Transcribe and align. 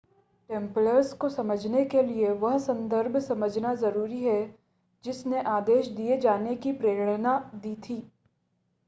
Templars 0.49 1.11
को 1.13 1.27
समझने 1.29 1.83
के 1.85 2.01
लिए 2.03 2.29
वह 2.37 2.57
संदर्भ 2.59 3.17
समझना 3.19 3.73
ज़रूरी 3.75 4.23
है 4.23 4.39
जिसने 5.05 5.41
आदेश 5.49 5.87
दिए 5.91 6.17
जाने 6.19 6.55
की 6.57 6.71
प्रेरणा 6.73 7.37
दी 7.55 7.75
थी 7.83 8.01